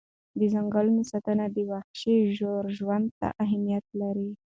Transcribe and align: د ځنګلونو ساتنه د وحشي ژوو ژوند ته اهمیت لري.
د 0.39 0.41
ځنګلونو 0.53 1.01
ساتنه 1.11 1.45
د 1.55 1.57
وحشي 1.71 2.15
ژوو 2.35 2.57
ژوند 2.77 3.07
ته 3.19 3.27
اهمیت 3.43 3.85
لري. 4.01 4.29